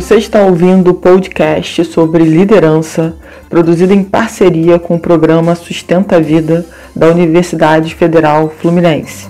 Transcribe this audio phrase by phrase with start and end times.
[0.00, 3.16] Você está ouvindo o podcast sobre liderança,
[3.50, 6.64] produzido em parceria com o programa Sustenta a Vida
[6.94, 9.26] da Universidade Federal Fluminense.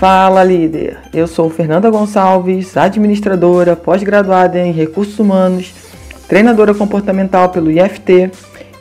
[0.00, 5.74] Fala líder, eu sou Fernanda Gonçalves, administradora, pós-graduada em recursos humanos,
[6.26, 8.30] treinadora comportamental pelo IFT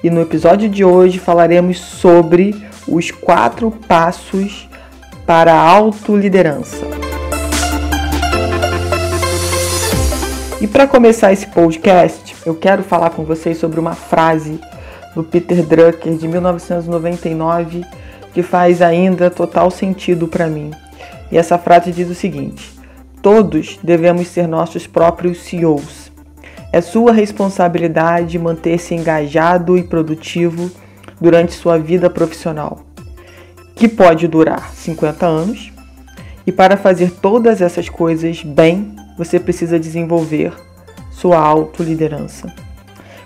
[0.02, 2.56] e no episódio de hoje falaremos sobre
[2.88, 4.70] os quatro passos
[5.26, 7.07] para a autoliderança.
[10.60, 14.60] E para começar esse podcast, eu quero falar com vocês sobre uma frase
[15.14, 17.86] do Peter Drucker de 1999
[18.34, 20.72] que faz ainda total sentido para mim.
[21.32, 22.74] E essa frase diz o seguinte:
[23.22, 26.12] Todos devemos ser nossos próprios CEOs.
[26.74, 30.72] É sua responsabilidade manter-se engajado e produtivo
[31.22, 32.80] durante sua vida profissional,
[33.76, 35.72] que pode durar 50 anos.
[36.48, 40.54] E para fazer todas essas coisas bem, você precisa desenvolver
[41.12, 42.54] sua autoliderança.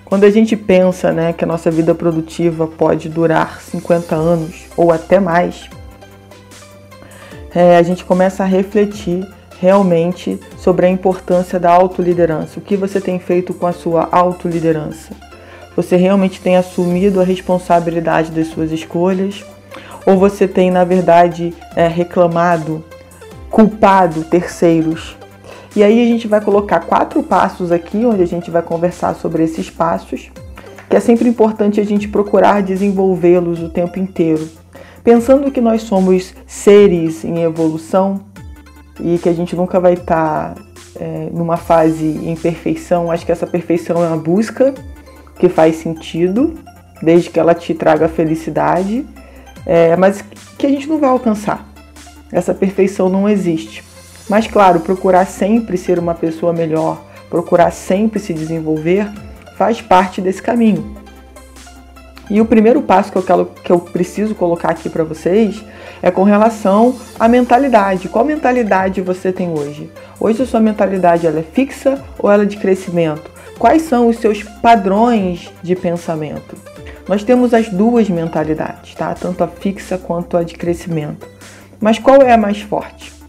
[0.06, 4.92] Quando a gente pensa né, que a nossa vida produtiva pode durar 50 anos ou
[4.92, 5.70] até mais,
[7.54, 9.28] é, a gente começa a refletir
[9.60, 12.60] realmente sobre a importância da autoliderança.
[12.60, 15.14] O que você tem feito com a sua autoliderança?
[15.76, 19.46] Você realmente tem assumido a responsabilidade das suas escolhas?
[20.06, 22.84] Ou você tem, na verdade, é, reclamado,
[23.50, 25.16] culpado terceiros
[25.76, 29.44] e aí a gente vai colocar quatro passos aqui, onde a gente vai conversar sobre
[29.44, 30.30] esses passos,
[30.90, 34.50] que é sempre importante a gente procurar desenvolvê-los o tempo inteiro.
[35.04, 38.22] Pensando que nós somos seres em evolução
[39.00, 40.62] e que a gente nunca vai estar tá,
[41.00, 44.74] é, numa fase em perfeição, acho que essa perfeição é uma busca
[45.40, 46.54] que faz sentido,
[47.02, 49.06] desde que ela te traga felicidade,
[49.66, 50.22] é, mas
[50.58, 51.68] que a gente não vai alcançar.
[52.32, 53.91] Essa perfeição não existe.
[54.30, 59.10] Mas, claro, procurar sempre ser uma pessoa melhor, procurar sempre se desenvolver,
[59.58, 61.02] faz parte desse caminho.
[62.30, 65.62] E o primeiro passo que eu, quero, que eu preciso colocar aqui para vocês
[66.02, 68.08] é com relação à mentalidade.
[68.08, 69.92] Qual mentalidade você tem hoje?
[70.18, 73.30] Hoje a sua mentalidade ela é fixa ou ela é de crescimento?
[73.60, 76.56] Quais são os seus padrões de pensamento?
[77.06, 79.14] Nós temos as duas mentalidades, tá?
[79.14, 81.28] Tanto a fixa quanto a de crescimento.
[81.82, 83.21] Mas qual é a mais forte?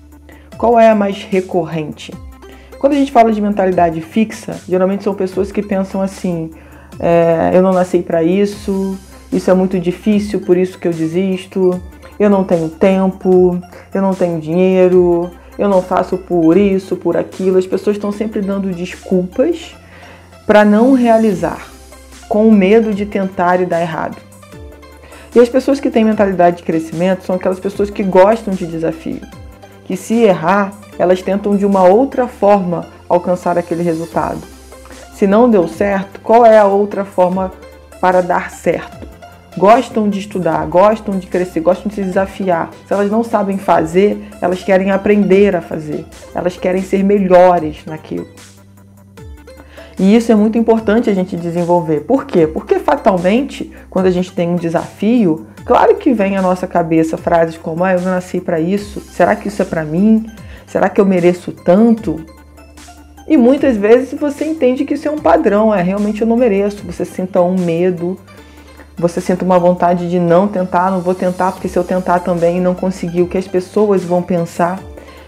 [0.63, 2.15] Qual é a mais recorrente?
[2.79, 6.53] Quando a gente fala de mentalidade fixa, geralmente são pessoas que pensam assim:
[7.01, 8.97] é, eu não nasci para isso,
[9.33, 11.83] isso é muito difícil, por isso que eu desisto,
[12.17, 13.61] eu não tenho tempo,
[13.93, 17.59] eu não tenho dinheiro, eu não faço por isso, por aquilo.
[17.59, 19.75] As pessoas estão sempre dando desculpas
[20.47, 21.67] para não realizar,
[22.29, 24.17] com medo de tentar e dar errado.
[25.35, 29.42] E as pessoas que têm mentalidade de crescimento são aquelas pessoas que gostam de desafio
[29.93, 34.41] que se errar, elas tentam de uma outra forma alcançar aquele resultado.
[35.13, 37.53] Se não deu certo, qual é a outra forma
[38.01, 39.07] para dar certo?
[39.55, 42.71] Gostam de estudar, gostam de crescer, gostam de se desafiar.
[42.87, 46.07] Se elas não sabem fazer, elas querem aprender a fazer.
[46.35, 48.27] Elas querem ser melhores naquilo.
[49.99, 52.01] E isso é muito importante a gente desenvolver.
[52.01, 52.47] Por quê?
[52.47, 57.57] Porque fatalmente, quando a gente tem um desafio, claro que vem à nossa cabeça frases
[57.57, 60.27] como: ah, eu nasci para isso, será que isso é para mim?
[60.67, 62.25] Será que eu mereço tanto?
[63.27, 66.85] E muitas vezes você entende que isso é um padrão, é realmente eu não mereço.
[66.85, 68.19] Você sinta um medo,
[68.97, 72.61] você sinta uma vontade de não tentar, não vou tentar, porque se eu tentar também
[72.61, 74.81] não conseguir, o que as pessoas vão pensar?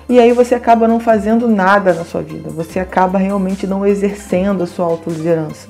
[0.08, 4.62] E aí você acaba não fazendo nada na sua vida, você acaba realmente não exercendo
[4.62, 5.68] a sua autoliderança.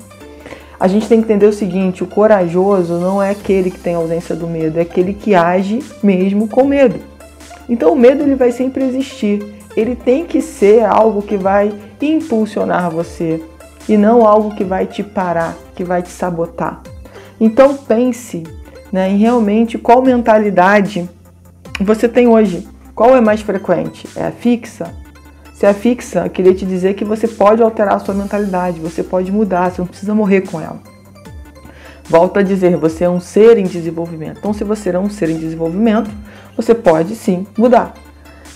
[0.79, 4.35] A gente tem que entender o seguinte: o corajoso não é aquele que tem ausência
[4.35, 6.99] do medo, é aquele que age mesmo com medo.
[7.67, 9.55] Então o medo ele vai sempre existir.
[9.75, 13.43] Ele tem que ser algo que vai impulsionar você
[13.89, 16.81] e não algo que vai te parar, que vai te sabotar.
[17.39, 18.43] Então pense
[18.91, 21.09] né, em realmente qual mentalidade
[21.81, 22.67] você tem hoje.
[22.93, 24.07] Qual é mais frequente?
[24.15, 24.93] É a fixa?
[25.55, 29.31] Se é fixa, queria te dizer que você pode alterar a sua mentalidade, você pode
[29.31, 30.79] mudar, você não precisa morrer com ela.
[32.03, 34.39] Volto a dizer, você é um ser em desenvolvimento.
[34.39, 36.11] Então, se você é um ser em desenvolvimento,
[36.57, 37.93] você pode sim mudar.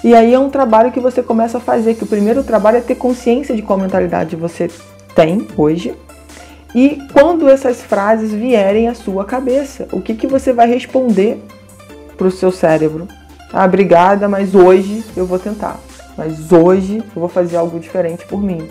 [0.03, 2.81] E aí é um trabalho que você começa a fazer, que o primeiro trabalho é
[2.81, 4.69] ter consciência de qual mentalidade você
[5.15, 5.95] tem hoje.
[6.75, 11.41] E quando essas frases vierem à sua cabeça, o que, que você vai responder
[12.17, 13.07] para o seu cérebro?
[13.53, 15.79] Ah, obrigada, mas hoje eu vou tentar.
[16.19, 18.67] Mas hoje eu vou fazer algo diferente por mim.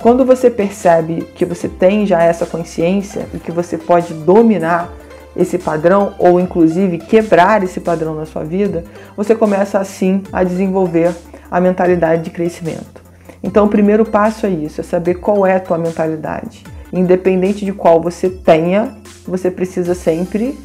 [0.00, 4.92] Quando você percebe que você tem já essa consciência e que você pode dominar
[5.36, 8.84] esse padrão ou inclusive quebrar esse padrão na sua vida,
[9.16, 11.12] você começa assim a desenvolver
[11.50, 13.02] a mentalidade de crescimento.
[13.42, 16.62] Então, o primeiro passo é isso, é saber qual é a tua mentalidade.
[16.92, 20.56] Independente de qual você tenha, você precisa sempre,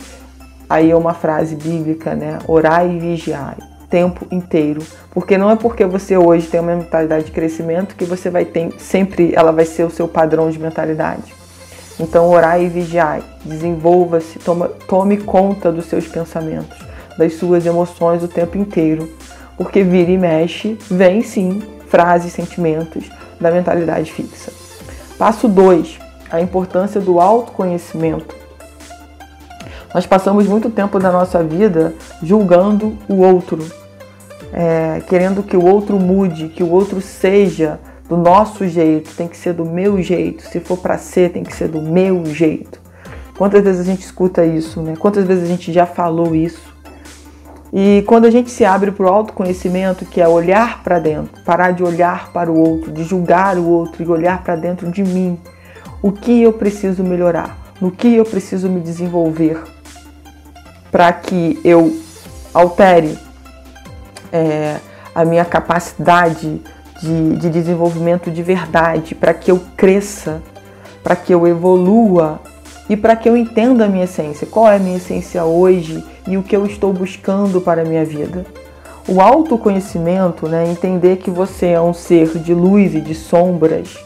[0.70, 2.38] aí é uma frase bíblica, né?
[2.48, 3.58] Orar e vigiar
[3.90, 8.30] tempo inteiro, porque não é porque você hoje tem uma mentalidade de crescimento que você
[8.30, 11.34] vai ter sempre, ela vai ser o seu padrão de mentalidade.
[12.00, 14.40] Então, orar e vigiar, desenvolva-se,
[14.88, 16.78] tome conta dos seus pensamentos,
[17.18, 19.10] das suas emoções o tempo inteiro,
[19.56, 23.10] porque vira e mexe, vem sim frases, sentimentos
[23.40, 24.52] da mentalidade fixa.
[25.18, 26.00] Passo 2,
[26.30, 28.36] a importância do autoconhecimento.
[29.96, 33.66] Nós passamos muito tempo da nossa vida julgando o outro,
[34.52, 39.38] é, querendo que o outro mude, que o outro seja do nosso jeito, tem que
[39.38, 40.44] ser do meu jeito.
[40.44, 42.78] Se for para ser, tem que ser do meu jeito.
[43.38, 44.96] Quantas vezes a gente escuta isso, né?
[45.00, 46.76] Quantas vezes a gente já falou isso?
[47.72, 51.72] E quando a gente se abre para o autoconhecimento, que é olhar para dentro, parar
[51.72, 55.40] de olhar para o outro, de julgar o outro e olhar para dentro de mim,
[56.02, 59.75] o que eu preciso melhorar, no que eu preciso me desenvolver
[60.96, 61.94] para que eu
[62.54, 63.20] altere
[64.32, 64.78] é,
[65.14, 66.62] a minha capacidade
[67.02, 70.42] de, de desenvolvimento de verdade, para que eu cresça,
[71.04, 72.40] para que eu evolua
[72.90, 74.48] e para que eu entenda a minha essência.
[74.48, 78.06] Qual é a minha essência hoje e o que eu estou buscando para a minha
[78.06, 78.46] vida?
[79.06, 83.98] O autoconhecimento, né, entender que você é um ser de luz e de sombras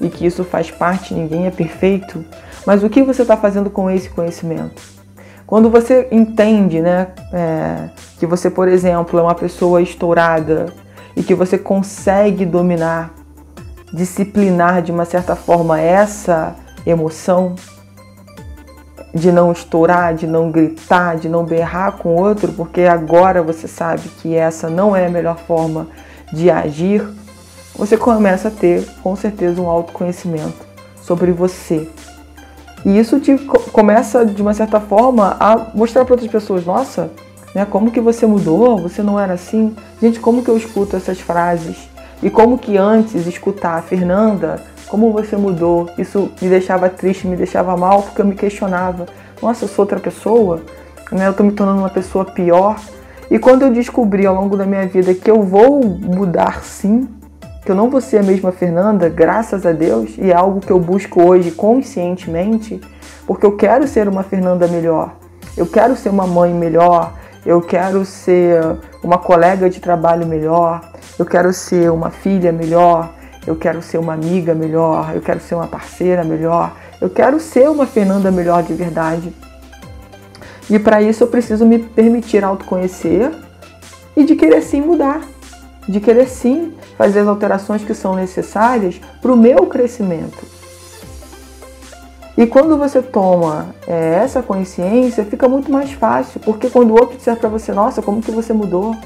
[0.00, 2.24] e que isso faz parte, ninguém é perfeito,
[2.66, 5.01] mas o que você está fazendo com esse conhecimento?
[5.52, 10.72] Quando você entende né, é, que você, por exemplo, é uma pessoa estourada
[11.14, 13.12] e que você consegue dominar,
[13.92, 16.56] disciplinar de uma certa forma essa
[16.86, 17.54] emoção,
[19.14, 23.68] de não estourar, de não gritar, de não berrar com o outro, porque agora você
[23.68, 25.86] sabe que essa não é a melhor forma
[26.32, 27.06] de agir,
[27.76, 30.66] você começa a ter com certeza um autoconhecimento
[31.02, 31.90] sobre você.
[32.84, 33.36] E isso te
[33.72, 37.10] começa de uma certa forma a mostrar para outras pessoas, nossa,
[37.54, 37.64] né?
[37.64, 38.78] Como que você mudou?
[38.78, 39.74] Você não era assim?
[40.00, 41.88] Gente, como que eu escuto essas frases?
[42.22, 45.88] E como que antes escutar a Fernanda, como você mudou?
[45.98, 49.06] Isso me deixava triste, me deixava mal, porque eu me questionava.
[49.40, 50.62] Nossa, eu sou outra pessoa?
[51.10, 51.26] Né?
[51.28, 52.76] Eu tô me tornando uma pessoa pior.
[53.30, 57.08] E quando eu descobri ao longo da minha vida que eu vou mudar sim,
[57.64, 60.70] que eu não vou ser a mesma Fernanda, graças a Deus, e é algo que
[60.70, 62.80] eu busco hoje conscientemente,
[63.26, 65.14] porque eu quero ser uma Fernanda melhor.
[65.56, 67.14] Eu quero ser uma mãe melhor,
[67.46, 68.60] eu quero ser
[69.02, 70.80] uma colega de trabalho melhor,
[71.18, 73.14] eu quero ser uma filha melhor,
[73.46, 77.68] eu quero ser uma amiga melhor, eu quero ser uma parceira melhor, eu quero ser
[77.68, 79.32] uma Fernanda melhor de verdade.
[80.68, 83.30] E para isso eu preciso me permitir autoconhecer
[84.16, 85.20] e de querer sim mudar,
[85.88, 90.52] de querer sim fazer as alterações que são necessárias para o meu crescimento.
[92.36, 97.16] E quando você toma é, essa consciência, fica muito mais fácil, porque quando o outro
[97.16, 98.96] disser para você, nossa, como que você mudou?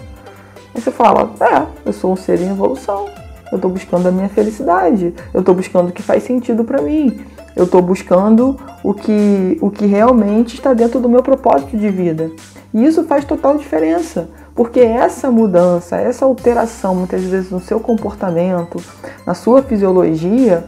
[0.75, 3.07] Aí você fala, é, eu sou um ser em evolução,
[3.51, 7.21] eu estou buscando a minha felicidade, eu estou buscando o que faz sentido para mim,
[7.57, 12.31] eu estou buscando o que, o que realmente está dentro do meu propósito de vida.
[12.73, 18.83] E isso faz total diferença, porque essa mudança, essa alteração, muitas vezes no seu comportamento,
[19.27, 20.65] na sua fisiologia,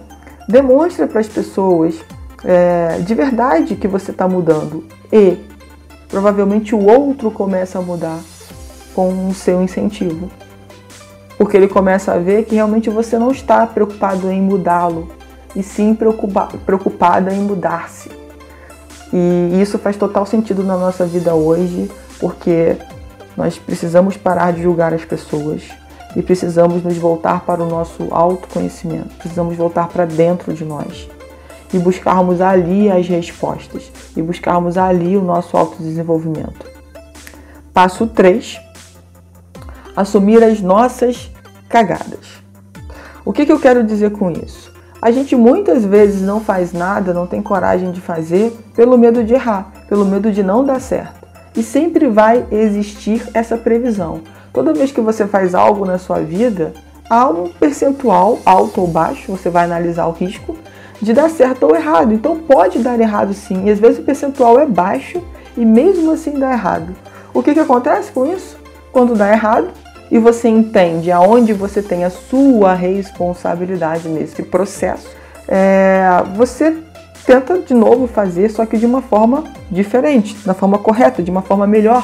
[0.47, 1.99] demonstra para as pessoas
[2.45, 5.39] é, de verdade que você está mudando e
[6.07, 8.21] provavelmente o outro começa a mudar
[8.95, 10.31] com o seu incentivo.
[11.39, 15.09] Porque ele começa a ver que realmente você não está preocupado em mudá-lo,
[15.57, 18.11] e sim preocupa, preocupada em mudar-se.
[19.13, 21.91] E isso faz total sentido na nossa vida hoje,
[22.21, 22.77] porque
[23.39, 25.63] nós precisamos parar de julgar as pessoas
[26.17, 31.09] e precisamos nos voltar para o nosso autoconhecimento, precisamos voltar para dentro de nós
[31.73, 36.67] e buscarmos ali as respostas e buscarmos ali o nosso autodesenvolvimento.
[37.73, 38.61] Passo 3:
[39.95, 41.31] assumir as nossas
[41.69, 42.43] cagadas.
[43.25, 44.73] O que, que eu quero dizer com isso?
[45.01, 49.35] A gente muitas vezes não faz nada, não tem coragem de fazer pelo medo de
[49.35, 51.28] errar, pelo medo de não dar certo.
[51.57, 54.21] E sempre vai existir essa previsão.
[54.53, 56.73] Toda vez que você faz algo na sua vida,
[57.09, 60.57] há um percentual alto ou baixo, você vai analisar o risco,
[61.01, 62.13] de dar certo ou errado.
[62.13, 65.23] Então pode dar errado sim, e às vezes o percentual é baixo
[65.57, 66.95] e mesmo assim dá errado.
[67.33, 68.59] O que, que acontece com isso?
[68.93, 69.69] Quando dá errado
[70.11, 75.09] e você entende aonde você tem a sua responsabilidade nesse processo,
[75.47, 76.77] é, você
[77.29, 81.43] tenta de novo fazer, só que de uma forma diferente, da forma correta, de uma
[81.43, 82.03] forma melhor.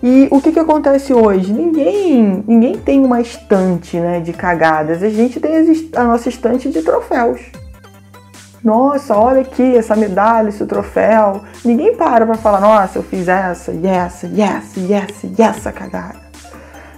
[0.00, 1.52] E o que, que acontece hoje?
[1.52, 5.02] Ninguém, ninguém tem uma estante né, de cagadas.
[5.02, 5.54] A gente tem
[5.96, 7.40] a nossa estante de troféus.
[8.62, 11.42] Nossa, olha aqui essa medalha, esse troféu.
[11.64, 16.20] Ninguém para para falar, nossa, eu fiz essa, essa, essa, essa, essa cagada.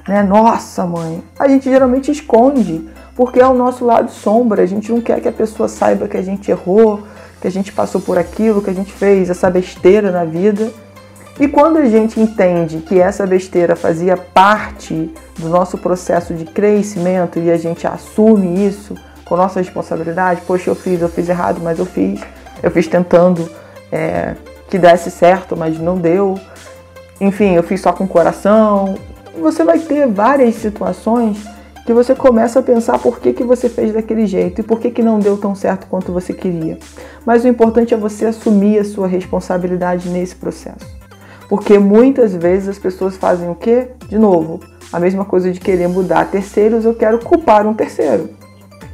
[0.06, 0.22] Né?
[0.22, 1.22] Nossa, mãe.
[1.38, 4.62] A gente geralmente esconde, porque é o nosso lado sombra.
[4.62, 7.02] A gente não quer que a pessoa saiba que a gente errou,
[7.40, 10.70] que a gente passou por aquilo, que a gente fez essa besteira na vida.
[11.38, 17.38] E quando a gente entende que essa besteira fazia parte do nosso processo de crescimento
[17.38, 18.94] e a gente assume isso
[19.24, 22.20] com nossa responsabilidade, poxa, eu fiz, eu fiz errado, mas eu fiz,
[22.62, 23.50] eu fiz tentando
[23.90, 24.34] é,
[24.68, 26.38] que desse certo, mas não deu.
[27.20, 28.96] Enfim, eu fiz só com o coração.
[29.40, 31.44] Você vai ter várias situações
[31.84, 34.90] que você começa a pensar por que, que você fez daquele jeito e por que,
[34.90, 36.78] que não deu tão certo quanto você queria.
[37.26, 40.86] Mas o importante é você assumir a sua responsabilidade nesse processo.
[41.48, 43.88] Porque muitas vezes as pessoas fazem o quê?
[44.08, 44.60] De novo,
[44.90, 48.30] a mesma coisa de querer mudar terceiros, eu quero culpar um terceiro.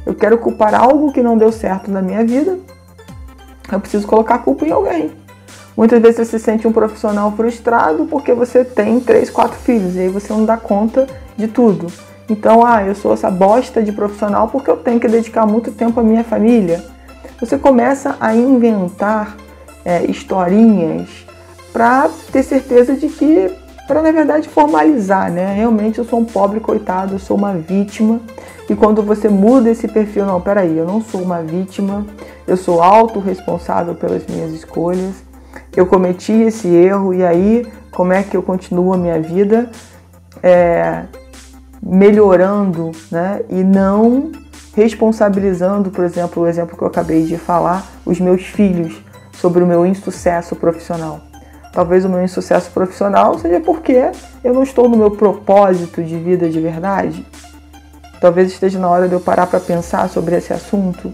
[0.05, 2.59] Eu quero culpar algo que não deu certo na minha vida.
[3.71, 5.11] Eu preciso colocar a culpa em alguém.
[5.77, 10.01] Muitas vezes você se sente um profissional frustrado porque você tem três, quatro filhos e
[10.01, 11.07] aí você não dá conta
[11.37, 11.87] de tudo.
[12.29, 15.99] Então, ah, eu sou essa bosta de profissional porque eu tenho que dedicar muito tempo
[15.99, 16.83] à minha família.
[17.39, 19.35] Você começa a inventar
[19.83, 21.09] é, historinhas
[21.73, 23.51] para ter certeza de que,
[23.87, 25.53] para na verdade formalizar, né?
[25.55, 28.19] Realmente eu sou um pobre coitado, eu sou uma vítima.
[28.69, 32.05] E quando você muda esse perfil, não, peraí, eu não sou uma vítima,
[32.47, 35.15] eu sou autorresponsável pelas minhas escolhas,
[35.75, 39.69] eu cometi esse erro e aí como é que eu continuo a minha vida
[40.41, 41.03] é,
[41.81, 43.41] melhorando, né?
[43.49, 44.31] E não
[44.75, 49.01] responsabilizando, por exemplo, o exemplo que eu acabei de falar, os meus filhos
[49.33, 51.21] sobre o meu insucesso profissional.
[51.73, 54.11] Talvez o meu insucesso profissional seja porque
[54.43, 57.25] eu não estou no meu propósito de vida de verdade.
[58.19, 61.11] Talvez esteja na hora de eu parar para pensar sobre esse assunto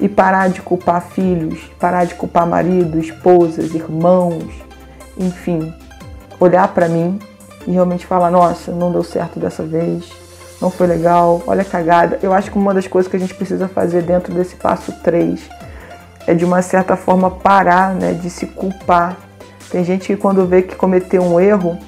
[0.00, 4.44] e parar de culpar filhos, parar de culpar marido, esposas, irmãos,
[5.18, 5.74] enfim,
[6.40, 7.18] olhar para mim
[7.68, 10.10] e realmente falar: nossa, não deu certo dessa vez,
[10.60, 12.18] não foi legal, olha a cagada.
[12.20, 15.40] Eu acho que uma das coisas que a gente precisa fazer dentro desse passo 3
[16.26, 19.28] é de uma certa forma parar né, de se culpar
[19.70, 21.78] tem gente que quando vê que cometeu um erro,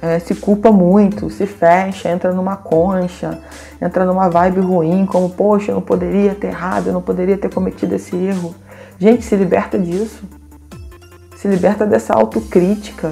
[0.00, 3.40] é, se culpa muito, se fecha, entra numa concha,
[3.82, 7.52] entra numa vibe ruim, como, poxa, eu não poderia ter errado, eu não poderia ter
[7.52, 8.54] cometido esse erro.
[8.98, 10.22] Gente, se liberta disso.
[11.36, 13.10] Se liberta dessa autocrítica.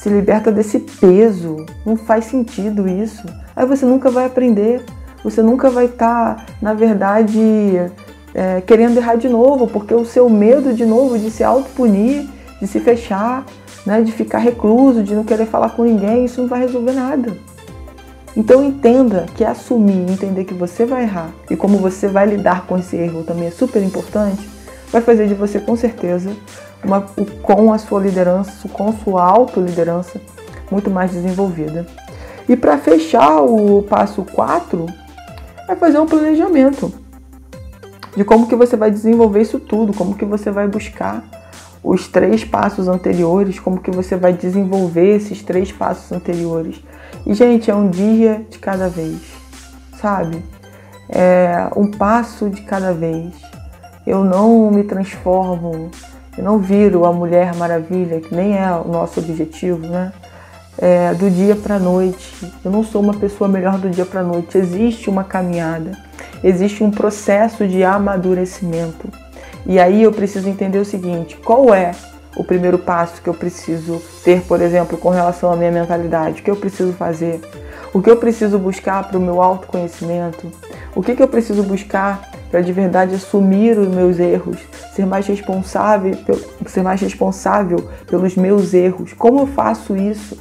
[0.00, 1.64] Se liberta desse peso.
[1.84, 3.26] Não faz sentido isso.
[3.54, 4.84] Aí você nunca vai aprender.
[5.22, 7.40] Você nunca vai estar, tá, na verdade,
[8.34, 12.26] é, querendo errar de novo, porque o seu medo de novo de se autopunir
[12.60, 13.44] de se fechar,
[13.86, 17.36] né, de ficar recluso, de não querer falar com ninguém, isso não vai resolver nada.
[18.36, 22.78] Então entenda que assumir, entender que você vai errar e como você vai lidar com
[22.78, 24.48] esse erro também é super importante,
[24.92, 26.34] vai fazer de você com certeza
[26.84, 27.02] uma,
[27.42, 30.20] com a sua liderança, com a sua autoliderança
[30.70, 31.86] muito mais desenvolvida.
[32.48, 34.86] E para fechar o passo 4,
[35.68, 36.92] é fazer um planejamento
[38.16, 41.24] de como que você vai desenvolver isso tudo, como que você vai buscar
[41.82, 46.82] os três passos anteriores, como que você vai desenvolver esses três passos anteriores.
[47.24, 49.20] E, gente, é um dia de cada vez,
[50.00, 50.44] sabe?
[51.08, 53.49] É um passo de cada vez.
[54.10, 55.88] Eu não me transformo,
[56.36, 60.12] eu não viro a Mulher Maravilha, que nem é o nosso objetivo, né?
[60.76, 62.52] É, do dia para noite.
[62.64, 64.58] Eu não sou uma pessoa melhor do dia para noite.
[64.58, 65.92] Existe uma caminhada,
[66.42, 69.08] existe um processo de amadurecimento.
[69.64, 71.92] E aí eu preciso entender o seguinte: qual é
[72.36, 76.40] o primeiro passo que eu preciso ter, por exemplo, com relação à minha mentalidade?
[76.40, 77.40] O que eu preciso fazer?
[77.94, 80.50] O que eu preciso buscar para o meu autoconhecimento?
[80.96, 84.58] O que, que eu preciso buscar para de verdade assumir os meus erros,
[84.94, 86.12] ser mais responsável,
[86.66, 89.12] ser mais responsável pelos meus erros?
[89.12, 90.36] Como eu faço isso?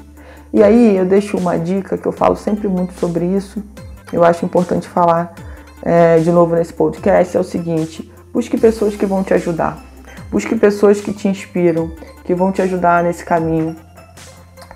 [0.52, 3.64] E aí eu deixo uma dica que eu falo sempre muito sobre isso.
[4.12, 5.36] Eu acho importante falar
[5.84, 9.84] é, de novo nesse podcast é o seguinte: Busque pessoas que vão te ajudar.
[10.32, 11.92] Busque pessoas que te inspiram,
[12.24, 13.76] que vão te ajudar nesse caminho.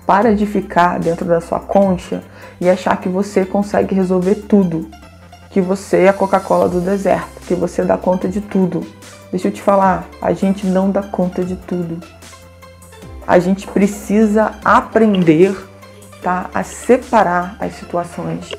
[0.06, 2.22] Para de ficar dentro da sua concha
[2.60, 4.88] e achar que você consegue resolver tudo.
[5.54, 8.84] Que você é a Coca-Cola do deserto, que você dá conta de tudo.
[9.30, 12.04] Deixa eu te falar, a gente não dá conta de tudo.
[13.24, 15.56] A gente precisa aprender
[16.20, 18.50] tá, a separar as situações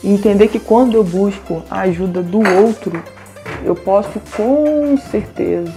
[0.00, 3.02] e entender que quando eu busco a ajuda do outro,
[3.64, 5.74] eu posso com certeza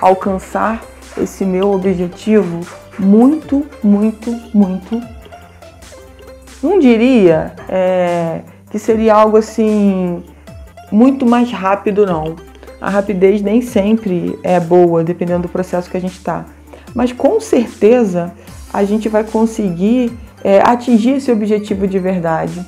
[0.00, 0.82] alcançar
[1.16, 2.66] esse meu objetivo
[2.98, 5.00] muito, muito, muito.
[6.60, 8.40] Não diria é,
[8.74, 10.20] que seria algo assim
[10.90, 12.34] muito mais rápido, não.
[12.80, 16.44] A rapidez nem sempre é boa, dependendo do processo que a gente está.
[16.92, 18.32] Mas com certeza
[18.72, 22.66] a gente vai conseguir é, atingir esse objetivo de verdade.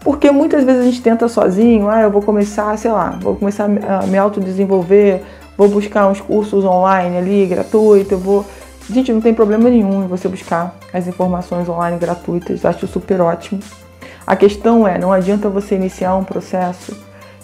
[0.00, 3.64] Porque muitas vezes a gente tenta sozinho, ah, eu vou começar, sei lá, vou começar
[3.64, 5.22] a me autodesenvolver,
[5.56, 8.44] vou buscar uns cursos online ali, gratuito, eu vou.
[8.90, 13.60] Gente, não tem problema nenhum em você buscar as informações online gratuitas, acho super ótimo.
[14.28, 16.94] A questão é, não adianta você iniciar um processo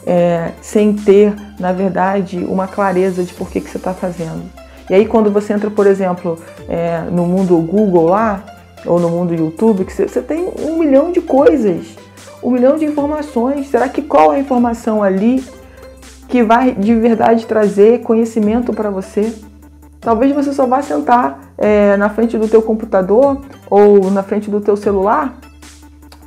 [0.07, 4.43] é, sem ter, na verdade, uma clareza de por que, que você está fazendo.
[4.91, 6.38] E aí quando você entra, por exemplo,
[6.69, 8.45] é, no mundo Google lá,
[8.85, 11.97] ou no mundo YouTube, que você, você tem um milhão de coisas,
[12.43, 13.71] um milhão de informações.
[13.71, 15.43] Será que qual é a informação ali
[16.29, 19.33] que vai de verdade trazer conhecimento para você?
[20.03, 24.61] Talvez você só vá sentar é, na frente do teu computador ou na frente do
[24.61, 25.35] teu celular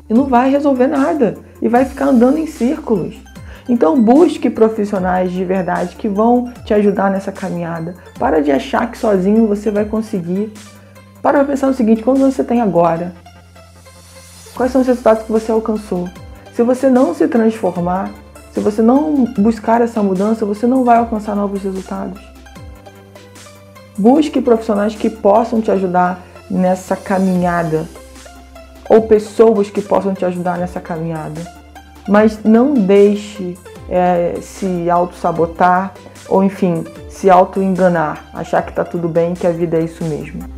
[0.09, 3.15] e não vai resolver nada e vai ficar andando em círculos.
[3.69, 7.95] Então busque profissionais de verdade que vão te ajudar nessa caminhada.
[8.17, 10.53] Para de achar que sozinho você vai conseguir.
[11.21, 13.13] Para pensar no seguinte, quantos você tem agora?
[14.55, 16.09] Quais são os resultados que você alcançou?
[16.53, 18.09] Se você não se transformar,
[18.53, 22.19] se você não buscar essa mudança, você não vai alcançar novos resultados.
[23.97, 27.85] Busque profissionais que possam te ajudar nessa caminhada,
[28.89, 31.41] ou pessoas que possam te ajudar nessa caminhada.
[32.07, 33.57] Mas não deixe
[33.89, 35.93] é, se auto-sabotar
[36.29, 40.57] ou, enfim, se auto-enganar, achar que está tudo bem, que a vida é isso mesmo.